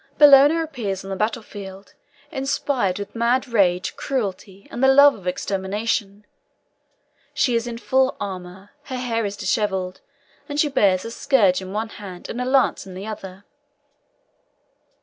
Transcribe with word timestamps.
Bellona 0.17 0.63
appears 0.63 1.03
on 1.03 1.11
the 1.11 1.15
battle 1.15 1.43
field, 1.43 1.93
inspired 2.31 2.97
with 2.97 3.13
mad 3.15 3.47
rage, 3.47 3.95
cruelty, 3.95 4.67
and 4.71 4.83
the 4.83 4.87
love 4.87 5.13
of 5.13 5.27
extermination. 5.27 6.25
She 7.35 7.53
is 7.53 7.67
in 7.67 7.77
full 7.77 8.17
armour, 8.19 8.71
her 8.85 8.97
hair 8.97 9.25
is 9.27 9.37
dishevelled, 9.37 10.01
and 10.49 10.59
she 10.59 10.69
bears 10.69 11.05
a 11.05 11.11
scourge 11.11 11.61
in 11.61 11.71
one 11.71 11.89
hand, 11.89 12.29
and 12.29 12.41
a 12.41 12.45
lance 12.45 12.87
in 12.87 12.95
the 12.95 13.05
other. 13.05 13.45